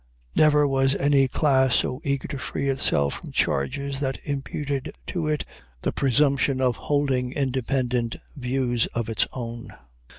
Never 0.35 0.67
was 0.67 0.95
any 0.95 1.27
class 1.27 1.75
so 1.75 2.01
eager 2.03 2.27
to 2.29 2.39
free 2.39 2.69
itself 2.69 3.21
from 3.21 3.31
charges 3.31 3.99
that 3.99 4.17
imputed 4.23 4.95
to 5.05 5.27
it 5.27 5.45
the 5.81 5.91
presumption 5.91 6.59
of 6.59 6.75
holding 6.75 7.33
independent 7.33 8.15
views 8.35 8.87
of 8.95 9.09
its 9.09 9.27
own. 9.31 9.69